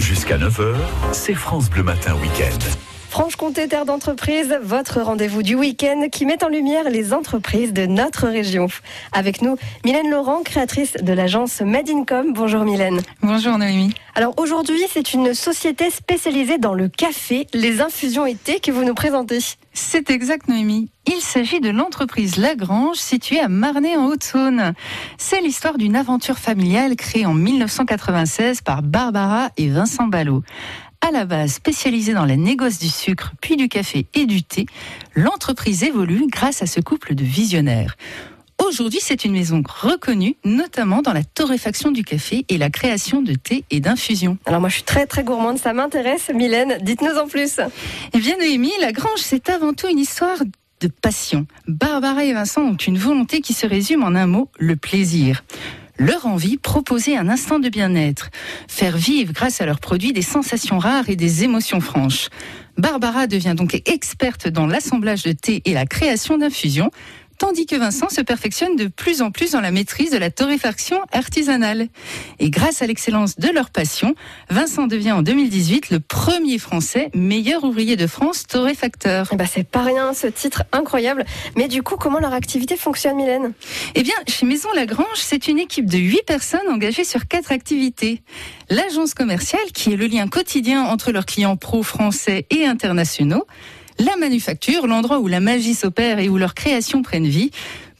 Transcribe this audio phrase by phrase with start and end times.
[0.00, 0.74] Jusqu'à 9h,
[1.12, 2.95] c'est France Bleu Matin Week-end.
[3.16, 8.28] Franche-Comté, terre d'entreprise, votre rendez-vous du week-end qui met en lumière les entreprises de notre
[8.28, 8.66] région.
[9.10, 9.56] Avec nous,
[9.86, 12.34] Mylène Laurent, créatrice de l'agence Made in Com.
[12.34, 13.00] Bonjour Mylène.
[13.22, 13.94] Bonjour Noémie.
[14.14, 18.84] Alors aujourd'hui, c'est une société spécialisée dans le café, les infusions et thé que vous
[18.84, 19.38] nous présentez.
[19.72, 20.90] C'est exact Noémie.
[21.06, 24.74] Il s'agit de l'entreprise Lagrange située à Marnay en Haute-Saône.
[25.16, 30.42] C'est l'histoire d'une aventure familiale créée en 1996 par Barbara et Vincent Ballot
[31.06, 34.66] à la base spécialisée dans la négoce du sucre, puis du café et du thé,
[35.14, 37.96] l'entreprise évolue grâce à ce couple de visionnaires.
[38.66, 43.34] Aujourd'hui, c'est une maison reconnue, notamment dans la torréfaction du café et la création de
[43.34, 44.36] thé et d'infusion.
[44.46, 46.30] Alors moi, je suis très très gourmande, ça m'intéresse.
[46.34, 47.60] Mylène, dites-nous en plus.
[48.12, 50.38] Eh bien, Noémie, la grange, c'est avant tout une histoire
[50.80, 51.46] de passion.
[51.68, 55.44] Barbara et Vincent ont une volonté qui se résume en un mot, le plaisir
[55.98, 58.30] leur envie, proposer un instant de bien-être,
[58.68, 62.28] faire vivre grâce à leurs produits des sensations rares et des émotions franches.
[62.78, 66.90] Barbara devient donc experte dans l'assemblage de thé et la création d'infusions,
[67.38, 71.00] tandis que Vincent se perfectionne de plus en plus dans la maîtrise de la torréfaction
[71.12, 71.88] artisanale.
[72.38, 74.14] Et grâce à l'excellence de leur passion,
[74.50, 79.28] Vincent devient en 2018 le premier Français meilleur ouvrier de France torréfacteur.
[79.34, 81.24] Bah c'est pas rien ce titre incroyable.
[81.56, 83.52] Mais du coup, comment leur activité fonctionne, Mylène?
[83.94, 88.22] Eh bien, chez Maison Lagrange, c'est une équipe de 8 personnes engagées sur quatre activités.
[88.70, 93.46] L'agence commerciale, qui est le lien quotidien entre leurs clients pro français et internationaux
[93.98, 97.50] la manufacture, l'endroit où la magie s'opère et où leurs créations prennent vie,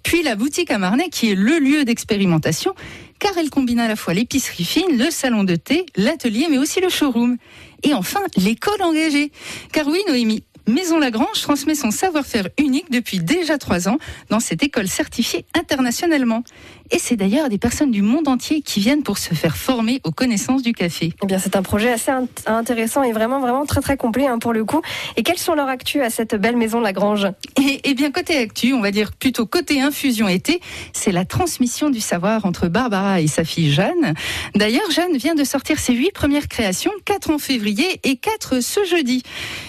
[0.03, 2.75] puis la boutique à Marnay qui est le lieu d'expérimentation
[3.19, 6.81] car elle combine à la fois l'épicerie fine, le salon de thé, l'atelier mais aussi
[6.81, 7.37] le showroom.
[7.83, 9.31] Et enfin, l'école engagée.
[9.73, 13.99] Car oui, Noémie, Maison Lagrange transmet son savoir-faire unique depuis déjà trois ans
[14.31, 16.43] dans cette école certifiée internationalement.
[16.91, 20.11] Et c'est d'ailleurs des personnes du monde entier qui viennent pour se faire former aux
[20.11, 21.13] connaissances du café.
[21.23, 22.13] Eh bien, c'est un projet assez
[22.47, 24.83] intéressant et vraiment, vraiment très, très complet hein, pour le coup.
[25.17, 27.27] Et quelles sont leurs actus à cette belle maison Lagrange
[27.59, 30.61] et, eh bien, côté actu, on va dire plutôt côté infusion été,
[30.93, 34.15] c'est la transmission du savoir entre Barbara et sa fille Jeanne.
[34.55, 38.85] D'ailleurs, Jeanne vient de sortir ses huit premières créations, quatre en février et quatre ce
[38.85, 39.23] jeudi.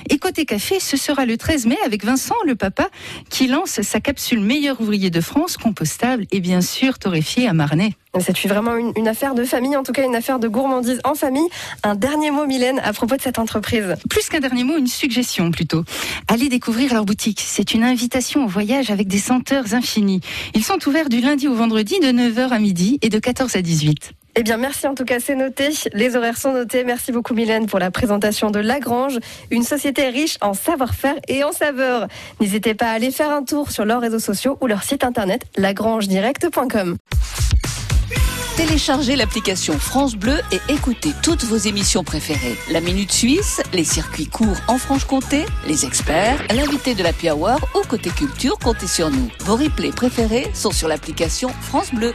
[0.09, 2.90] Et côté café, ce sera le 13 mai avec Vincent, le papa,
[3.30, 7.94] qui lance sa capsule meilleur ouvrier de France, compostable et bien sûr torréfié à Marnay.
[8.22, 11.48] C'est vraiment une, affaire de famille, en tout cas une affaire de gourmandise en famille.
[11.84, 13.96] Un dernier mot, Mylène, à propos de cette entreprise.
[14.09, 15.84] Plus qu'un dernier mot, une suggestion plutôt.
[16.30, 17.44] Allez découvrir leur boutique.
[17.46, 20.22] C'est une invitation au voyage avec des senteurs infinies.
[20.56, 23.62] Ils sont ouverts du lundi au vendredi de 9h à midi et de 14 à
[23.62, 24.14] 18.
[24.40, 25.70] Eh bien, merci en tout cas, c'est noté.
[25.94, 26.84] Les horaires sont notés.
[26.84, 29.18] Merci beaucoup, Mylène, pour la présentation de Lagrange,
[29.50, 32.08] une société riche en savoir-faire et en saveurs.
[32.40, 35.42] N'hésitez pas à aller faire un tour sur leurs réseaux sociaux ou leur site internet
[35.58, 36.98] lagrangedirect.com.
[38.58, 42.56] Téléchargez l'application France Bleu et écoutez toutes vos émissions préférées.
[42.72, 47.88] La Minute Suisse, les circuits courts en Franche-Comté, les experts, l'invité de la Hour ou
[47.88, 49.31] côté culture, comptez sur nous.
[49.46, 52.14] Vos replays préférés sont sur l'application France Bleu.